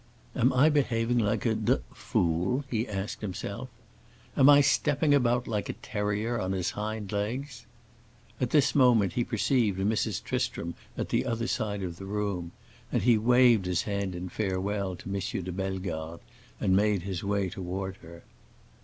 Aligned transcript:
"Am 0.35 0.51
I 0.53 0.69
behaving 0.71 1.19
like 1.19 1.45
a 1.45 1.53
d—d 1.53 1.83
fool?" 1.93 2.63
he 2.71 2.87
asked 2.87 3.21
himself. 3.21 3.69
"Am 4.35 4.49
I 4.49 4.59
stepping 4.61 5.13
about 5.13 5.47
like 5.47 5.69
a 5.69 5.73
terrier 5.73 6.41
on 6.41 6.53
his 6.53 6.71
hind 6.71 7.11
legs?" 7.11 7.67
At 8.41 8.49
this 8.49 8.73
moment 8.73 9.13
he 9.13 9.23
perceived 9.23 9.77
Mrs. 9.77 10.23
Tristram 10.23 10.73
at 10.97 11.09
the 11.09 11.23
other 11.23 11.45
side 11.45 11.83
of 11.83 11.97
the 11.97 12.05
room, 12.07 12.51
and 12.91 13.03
he 13.03 13.15
waved 13.19 13.67
his 13.67 13.83
hand 13.83 14.15
in 14.15 14.27
farewell 14.29 14.95
to 14.95 15.07
M. 15.07 15.43
de 15.43 15.51
Bellegarde 15.51 16.23
and 16.59 16.75
made 16.75 17.03
his 17.03 17.23
way 17.23 17.47
toward 17.47 17.97
her. 17.97 18.23